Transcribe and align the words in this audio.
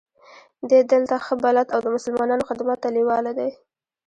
دی 0.69 0.79
دلته 0.91 1.15
ښه 1.25 1.33
بلد 1.43 1.67
او 1.73 1.79
د 1.81 1.87
مسلمانانو 1.95 2.47
خدمت 2.49 2.77
ته 2.83 2.89
لېواله 2.95 3.31
دی. 3.39 3.49